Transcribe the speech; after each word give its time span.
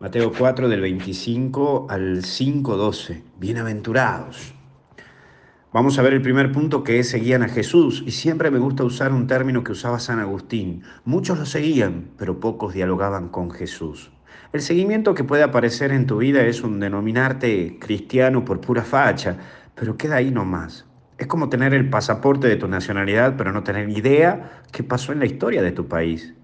Mateo 0.00 0.30
4 0.30 0.68
del 0.68 0.80
25 0.80 1.88
al 1.90 2.18
5.12. 2.18 3.20
Bienaventurados. 3.40 4.54
Vamos 5.72 5.98
a 5.98 6.02
ver 6.02 6.12
el 6.12 6.22
primer 6.22 6.52
punto 6.52 6.84
que 6.84 7.00
es 7.00 7.08
seguían 7.10 7.42
a 7.42 7.48
Jesús 7.48 8.04
y 8.06 8.12
siempre 8.12 8.52
me 8.52 8.60
gusta 8.60 8.84
usar 8.84 9.12
un 9.12 9.26
término 9.26 9.64
que 9.64 9.72
usaba 9.72 9.98
San 9.98 10.20
Agustín. 10.20 10.84
Muchos 11.04 11.36
lo 11.40 11.46
seguían, 11.46 12.10
pero 12.16 12.38
pocos 12.38 12.74
dialogaban 12.74 13.28
con 13.28 13.50
Jesús. 13.50 14.12
El 14.52 14.60
seguimiento 14.60 15.14
que 15.14 15.24
puede 15.24 15.42
aparecer 15.42 15.90
en 15.90 16.06
tu 16.06 16.18
vida 16.18 16.42
es 16.42 16.62
un 16.62 16.78
denominarte 16.78 17.80
cristiano 17.80 18.44
por 18.44 18.60
pura 18.60 18.84
facha, 18.84 19.36
pero 19.74 19.96
queda 19.96 20.14
ahí 20.14 20.30
nomás. 20.30 20.86
Es 21.18 21.26
como 21.26 21.48
tener 21.48 21.74
el 21.74 21.90
pasaporte 21.90 22.46
de 22.46 22.54
tu 22.54 22.68
nacionalidad, 22.68 23.34
pero 23.36 23.50
no 23.50 23.64
tener 23.64 23.88
idea 23.90 24.62
qué 24.70 24.84
pasó 24.84 25.10
en 25.10 25.18
la 25.18 25.26
historia 25.26 25.60
de 25.60 25.72
tu 25.72 25.88
país. 25.88 26.34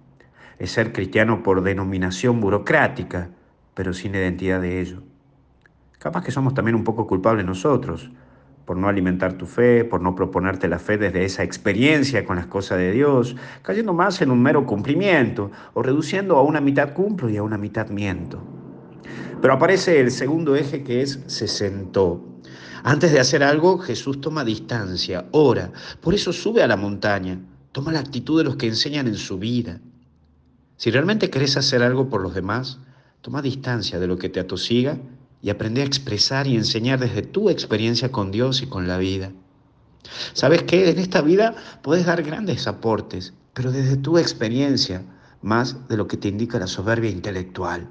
Es 0.58 0.72
ser 0.72 0.92
cristiano 0.92 1.44
por 1.44 1.62
denominación 1.62 2.40
burocrática, 2.40 3.30
pero 3.74 3.92
sin 3.92 4.14
identidad 4.14 4.60
de 4.60 4.80
ello. 4.80 5.02
Capaz 5.98 6.24
que 6.24 6.32
somos 6.32 6.54
también 6.54 6.74
un 6.74 6.84
poco 6.84 7.06
culpables 7.06 7.44
nosotros, 7.44 8.10
por 8.64 8.76
no 8.76 8.88
alimentar 8.88 9.34
tu 9.34 9.46
fe, 9.46 9.84
por 9.84 10.00
no 10.00 10.14
proponerte 10.14 10.68
la 10.68 10.78
fe 10.78 10.96
desde 10.96 11.24
esa 11.24 11.42
experiencia 11.42 12.24
con 12.24 12.36
las 12.36 12.46
cosas 12.46 12.78
de 12.78 12.92
Dios, 12.92 13.36
cayendo 13.62 13.92
más 13.92 14.20
en 14.22 14.30
un 14.30 14.42
mero 14.42 14.66
cumplimiento 14.66 15.50
o 15.74 15.82
reduciendo 15.82 16.36
a 16.36 16.42
una 16.42 16.60
mitad 16.60 16.94
cumplo 16.94 17.28
y 17.28 17.36
a 17.36 17.42
una 17.42 17.58
mitad 17.58 17.88
miento. 17.88 18.42
Pero 19.40 19.54
aparece 19.54 20.00
el 20.00 20.10
segundo 20.10 20.56
eje 20.56 20.82
que 20.82 21.02
es 21.02 21.22
se 21.26 21.48
sentó. 21.48 22.24
Antes 22.82 23.12
de 23.12 23.20
hacer 23.20 23.42
algo, 23.42 23.78
Jesús 23.78 24.20
toma 24.20 24.44
distancia, 24.44 25.26
ora, 25.32 25.72
por 26.00 26.14
eso 26.14 26.32
sube 26.32 26.62
a 26.62 26.66
la 26.66 26.76
montaña, 26.76 27.40
toma 27.72 27.92
la 27.92 28.00
actitud 28.00 28.38
de 28.38 28.44
los 28.44 28.56
que 28.56 28.66
enseñan 28.66 29.06
en 29.06 29.16
su 29.16 29.38
vida. 29.38 29.80
Si 30.76 30.90
realmente 30.90 31.30
querés 31.30 31.56
hacer 31.56 31.82
algo 31.82 32.08
por 32.08 32.20
los 32.20 32.34
demás, 32.34 32.78
Toma 33.24 33.40
distancia 33.40 33.98
de 33.98 34.06
lo 34.06 34.18
que 34.18 34.28
te 34.28 34.38
atosiga 34.38 34.98
y 35.40 35.48
aprende 35.48 35.80
a 35.80 35.86
expresar 35.86 36.46
y 36.46 36.56
enseñar 36.56 37.00
desde 37.00 37.22
tu 37.22 37.48
experiencia 37.48 38.12
con 38.12 38.30
Dios 38.30 38.60
y 38.60 38.66
con 38.66 38.86
la 38.86 38.98
vida. 38.98 39.32
¿Sabes 40.34 40.64
qué? 40.64 40.90
En 40.90 40.98
esta 40.98 41.22
vida 41.22 41.54
puedes 41.80 42.04
dar 42.04 42.22
grandes 42.22 42.66
aportes, 42.66 43.32
pero 43.54 43.72
desde 43.72 43.96
tu 43.96 44.18
experiencia, 44.18 45.06
más 45.40 45.88
de 45.88 45.96
lo 45.96 46.06
que 46.06 46.18
te 46.18 46.28
indica 46.28 46.58
la 46.58 46.66
soberbia 46.66 47.08
intelectual. 47.08 47.88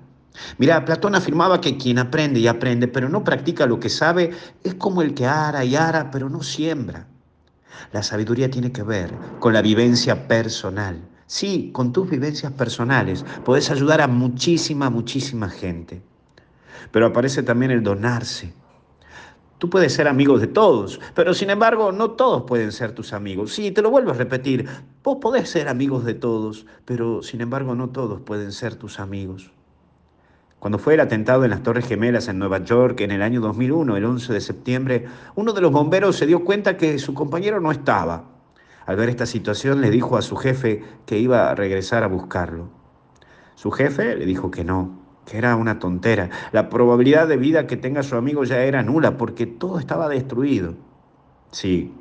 Mira, 0.59 0.85
Platón 0.85 1.15
afirmaba 1.15 1.61
que 1.61 1.77
quien 1.77 1.97
aprende 1.97 2.39
y 2.39 2.45
aprende, 2.45 2.87
pero 2.87 3.09
no 3.09 3.23
practica 3.23 3.65
lo 3.65 3.79
que 3.79 3.89
sabe, 3.89 4.29
es 4.63 4.75
como 4.75 5.01
el 5.01 5.15
que 5.15 5.25
ara 5.25 5.65
y 5.65 5.75
ara, 5.75 6.11
pero 6.11 6.29
no 6.29 6.43
siembra. 6.43 7.07
La 7.91 8.03
sabiduría 8.03 8.51
tiene 8.51 8.71
que 8.71 8.83
ver 8.83 9.11
con 9.39 9.53
la 9.53 9.63
vivencia 9.63 10.27
personal 10.27 11.01
Sí, 11.25 11.71
con 11.73 11.93
tus 11.93 12.09
vivencias 12.09 12.51
personales 12.53 13.25
puedes 13.45 13.69
ayudar 13.71 14.01
a 14.01 14.07
muchísima, 14.07 14.89
muchísima 14.89 15.49
gente. 15.49 16.01
Pero 16.91 17.07
aparece 17.07 17.43
también 17.43 17.71
el 17.71 17.83
donarse. 17.83 18.53
Tú 19.57 19.69
puedes 19.69 19.93
ser 19.93 20.09
amigo 20.09 20.39
de 20.39 20.47
todos, 20.47 20.99
pero 21.15 21.33
sin 21.33 21.49
embargo 21.49 21.93
no 21.93 22.11
todos 22.11 22.43
pueden 22.43 22.73
ser 22.73 22.91
tus 22.91 23.13
amigos. 23.13 23.53
Sí, 23.53 23.71
te 23.71 23.81
lo 23.81 23.89
vuelvo 23.89 24.11
a 24.11 24.15
repetir, 24.15 24.67
vos 25.01 25.19
podés 25.21 25.49
ser 25.49 25.69
amigos 25.69 26.03
de 26.03 26.15
todos, 26.15 26.65
pero 26.83 27.23
sin 27.23 27.39
embargo 27.39 27.73
no 27.73 27.89
todos 27.89 28.19
pueden 28.19 28.51
ser 28.51 28.75
tus 28.75 28.99
amigos. 28.99 29.53
Cuando 30.59 30.79
fue 30.79 30.95
el 30.95 30.99
atentado 30.99 31.45
en 31.45 31.51
las 31.51 31.63
Torres 31.63 31.87
Gemelas 31.87 32.27
en 32.27 32.39
Nueva 32.39 32.63
York 32.63 32.99
en 33.01 33.11
el 33.11 33.21
año 33.21 33.39
2001, 33.39 33.95
el 33.95 34.05
11 34.05 34.33
de 34.33 34.41
septiembre, 34.41 35.05
uno 35.35 35.53
de 35.53 35.61
los 35.61 35.71
bomberos 35.71 36.17
se 36.17 36.25
dio 36.25 36.43
cuenta 36.43 36.75
que 36.75 36.99
su 36.99 37.13
compañero 37.13 37.61
no 37.61 37.71
estaba. 37.71 38.32
Al 38.85 38.95
ver 38.95 39.09
esta 39.09 39.25
situación 39.25 39.81
le 39.81 39.89
dijo 39.89 40.17
a 40.17 40.21
su 40.21 40.35
jefe 40.35 40.83
que 41.05 41.17
iba 41.17 41.49
a 41.49 41.55
regresar 41.55 42.03
a 42.03 42.07
buscarlo. 42.07 42.69
Su 43.55 43.71
jefe 43.71 44.15
le 44.15 44.25
dijo 44.25 44.51
que 44.51 44.63
no, 44.63 44.99
que 45.25 45.37
era 45.37 45.55
una 45.55 45.79
tontera. 45.79 46.29
La 46.51 46.69
probabilidad 46.69 47.27
de 47.27 47.37
vida 47.37 47.67
que 47.67 47.77
tenga 47.77 48.03
su 48.03 48.15
amigo 48.15 48.43
ya 48.43 48.63
era 48.63 48.83
nula 48.83 49.17
porque 49.17 49.45
todo 49.45 49.79
estaba 49.79 50.09
destruido. 50.09 50.75
Sí, 51.51 51.93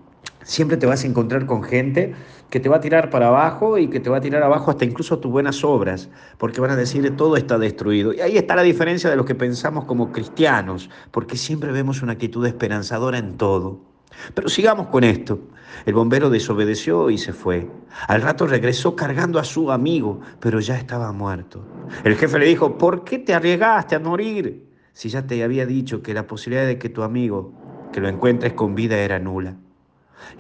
siempre 0.43 0.77
te 0.77 0.87
vas 0.87 1.05
a 1.05 1.07
encontrar 1.07 1.47
con 1.47 1.63
gente 1.63 2.15
que 2.51 2.61
te 2.61 2.69
va 2.69 2.77
a 2.77 2.81
tirar 2.81 3.11
para 3.11 3.29
abajo 3.29 3.79
y 3.79 3.89
que 3.89 4.01
te 4.01 4.11
va 4.11 4.19
a 4.19 4.21
tirar 4.21 4.43
abajo 4.43 4.71
hasta 4.71 4.85
incluso 4.85 5.19
tus 5.19 5.33
buenas 5.33 5.65
obras, 5.65 6.11
porque 6.37 6.61
van 6.61 6.71
a 6.71 6.77
decir 6.77 7.17
todo 7.17 7.37
está 7.37 7.59
destruido. 7.59 8.13
Y 8.13 8.21
ahí 8.21 8.37
está 8.37 8.55
la 8.55 8.63
diferencia 8.63 9.09
de 9.09 9.17
lo 9.17 9.25
que 9.25 9.35
pensamos 9.35 9.87
como 9.87 10.13
cristianos, 10.13 10.91
porque 11.11 11.37
siempre 11.37 11.73
vemos 11.73 12.03
una 12.03 12.13
actitud 12.13 12.45
esperanzadora 12.47 13.19
en 13.19 13.39
todo. 13.39 13.92
Pero 14.35 14.49
sigamos 14.49 14.89
con 14.89 15.05
esto. 15.05 15.39
El 15.85 15.95
bombero 15.95 16.31
desobedeció 16.31 17.11
y 17.11 17.19
se 17.19 17.33
fue. 17.33 17.69
Al 18.09 18.23
rato 18.23 18.47
regresó 18.47 18.95
cargando 18.95 19.39
a 19.39 19.45
su 19.45 19.71
amigo, 19.73 20.21
pero 20.41 20.61
ya 20.61 20.77
estaba 20.77 21.13
muerto. 21.13 21.65
El 22.05 22.17
jefe 22.17 22.39
le 22.39 22.47
dijo, 22.47 22.79
¿por 22.79 23.05
qué 23.05 23.19
te 23.19 23.35
arriesgaste 23.35 23.97
a 23.97 24.01
morir? 24.01 24.69
Si 24.93 25.09
ya 25.09 25.27
te 25.27 25.43
había 25.43 25.67
dicho 25.67 26.03
que 26.03 26.15
la 26.15 26.27
posibilidad 26.27 26.67
de 26.67 26.79
que 26.79 26.89
tu 26.89 27.03
amigo, 27.03 27.53
que 27.93 28.01
lo 28.01 28.09
encuentres 28.09 28.53
con 28.53 28.75
vida, 28.75 28.99
era 28.99 29.19
nula. 29.19 29.57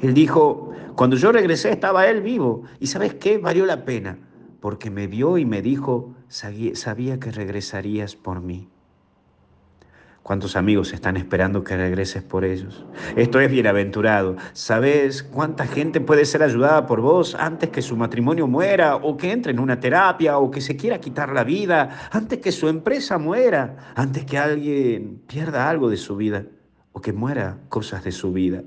Él 0.00 0.14
dijo, 0.14 0.72
cuando 0.94 1.16
yo 1.16 1.32
regresé 1.32 1.70
estaba 1.70 2.06
él 2.06 2.22
vivo. 2.22 2.64
¿Y 2.78 2.86
sabes 2.86 3.14
qué? 3.14 3.38
Valió 3.38 3.66
la 3.66 3.84
pena, 3.84 4.18
porque 4.60 4.90
me 4.90 5.06
vio 5.06 5.38
y 5.38 5.44
me 5.44 5.62
dijo, 5.62 6.14
sabía 6.28 7.18
que 7.18 7.30
regresarías 7.30 8.16
por 8.16 8.40
mí. 8.40 8.68
¿Cuántos 10.22 10.54
amigos 10.54 10.92
están 10.92 11.16
esperando 11.16 11.64
que 11.64 11.76
regreses 11.76 12.22
por 12.22 12.44
ellos? 12.44 12.84
Esto 13.16 13.40
es 13.40 13.50
bienaventurado. 13.50 14.36
¿Sabes 14.52 15.24
cuánta 15.24 15.66
gente 15.66 16.00
puede 16.00 16.24
ser 16.26 16.44
ayudada 16.44 16.86
por 16.86 17.00
vos 17.00 17.34
antes 17.34 17.70
que 17.70 17.82
su 17.82 17.96
matrimonio 17.96 18.46
muera 18.46 18.94
o 18.94 19.16
que 19.16 19.32
entre 19.32 19.50
en 19.50 19.58
una 19.58 19.80
terapia 19.80 20.38
o 20.38 20.48
que 20.48 20.60
se 20.60 20.76
quiera 20.76 21.00
quitar 21.00 21.32
la 21.32 21.42
vida, 21.42 22.08
antes 22.12 22.38
que 22.38 22.52
su 22.52 22.68
empresa 22.68 23.18
muera, 23.18 23.92
antes 23.96 24.24
que 24.24 24.38
alguien 24.38 25.22
pierda 25.26 25.68
algo 25.68 25.90
de 25.90 25.96
su 25.96 26.14
vida 26.14 26.44
o 26.92 27.00
que 27.00 27.12
muera 27.12 27.58
cosas 27.68 28.04
de 28.04 28.12
su 28.12 28.32
vida? 28.32 28.62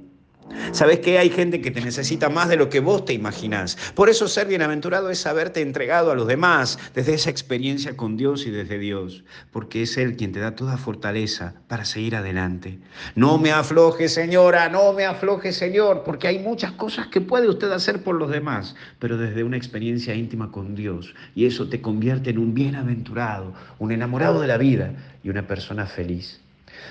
Sabes 0.71 0.99
que 0.99 1.17
hay 1.17 1.29
gente 1.29 1.61
que 1.61 1.71
te 1.71 1.81
necesita 1.81 2.29
más 2.29 2.49
de 2.49 2.55
lo 2.55 2.69
que 2.69 2.79
vos 2.79 3.05
te 3.05 3.13
imaginás. 3.13 3.77
Por 3.95 4.09
eso 4.09 4.27
ser 4.27 4.47
bienaventurado 4.47 5.09
es 5.09 5.25
haberte 5.25 5.61
entregado 5.61 6.11
a 6.11 6.15
los 6.15 6.27
demás 6.27 6.77
desde 6.93 7.13
esa 7.13 7.29
experiencia 7.29 7.97
con 7.97 8.17
Dios 8.17 8.45
y 8.45 8.51
desde 8.51 8.77
Dios, 8.77 9.23
porque 9.51 9.83
es 9.83 9.97
Él 9.97 10.15
quien 10.15 10.31
te 10.33 10.39
da 10.39 10.55
toda 10.55 10.77
fortaleza 10.77 11.55
para 11.67 11.85
seguir 11.85 12.15
adelante. 12.15 12.79
No 13.15 13.37
me 13.37 13.51
afloje, 13.51 14.07
señora, 14.07 14.69
no 14.69 14.93
me 14.93 15.05
afloje, 15.05 15.51
señor, 15.51 16.03
porque 16.03 16.27
hay 16.27 16.39
muchas 16.39 16.73
cosas 16.73 17.07
que 17.07 17.21
puede 17.21 17.49
usted 17.49 17.71
hacer 17.71 18.03
por 18.03 18.15
los 18.15 18.29
demás, 18.29 18.75
pero 18.99 19.17
desde 19.17 19.43
una 19.43 19.57
experiencia 19.57 20.13
íntima 20.13 20.51
con 20.51 20.75
Dios. 20.75 21.15
Y 21.35 21.45
eso 21.45 21.69
te 21.69 21.81
convierte 21.81 22.29
en 22.29 22.37
un 22.37 22.53
bienaventurado, 22.53 23.53
un 23.79 23.91
enamorado 23.91 24.41
de 24.41 24.47
la 24.47 24.57
vida 24.57 24.93
y 25.23 25.29
una 25.29 25.47
persona 25.47 25.85
feliz. 25.85 26.44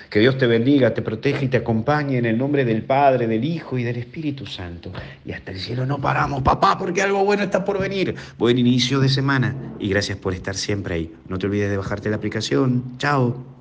Que 0.09 0.19
Dios 0.19 0.37
te 0.37 0.47
bendiga, 0.47 0.93
te 0.93 1.01
protege 1.01 1.45
y 1.45 1.47
te 1.47 1.57
acompañe 1.57 2.17
en 2.17 2.25
el 2.25 2.37
nombre 2.37 2.65
del 2.65 2.83
Padre, 2.83 3.27
del 3.27 3.43
Hijo 3.43 3.77
y 3.77 3.83
del 3.83 3.97
Espíritu 3.97 4.45
Santo. 4.45 4.91
Y 5.25 5.31
hasta 5.31 5.51
el 5.51 5.59
cielo 5.59 5.85
no 5.85 5.99
paramos, 5.99 6.41
papá, 6.41 6.77
porque 6.77 7.01
algo 7.01 7.23
bueno 7.25 7.43
está 7.43 7.65
por 7.65 7.79
venir. 7.79 8.15
Buen 8.37 8.57
inicio 8.57 8.99
de 8.99 9.09
semana 9.09 9.55
y 9.79 9.89
gracias 9.89 10.17
por 10.17 10.33
estar 10.33 10.55
siempre 10.55 10.95
ahí. 10.95 11.13
No 11.27 11.37
te 11.37 11.47
olvides 11.47 11.69
de 11.69 11.77
bajarte 11.77 12.09
la 12.09 12.15
aplicación. 12.15 12.97
Chao. 12.97 13.45